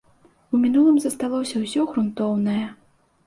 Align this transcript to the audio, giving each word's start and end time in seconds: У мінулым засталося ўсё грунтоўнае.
У 0.55 0.59
мінулым 0.61 0.95
засталося 1.03 1.61
ўсё 1.63 1.85
грунтоўнае. 1.91 2.65